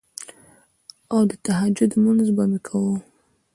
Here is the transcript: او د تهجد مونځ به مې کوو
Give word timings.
او 1.13 1.19
د 1.29 1.31
تهجد 1.45 1.91
مونځ 2.03 2.27
به 2.35 2.43
مې 2.51 2.59
کوو 2.67 2.95